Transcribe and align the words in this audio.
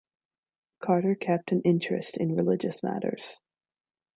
Carter 0.79 1.13
kept 1.13 1.51
an 1.51 1.61
interest 1.61 2.17
in 2.17 2.33
religious 2.35 2.81
matters. 2.81 3.39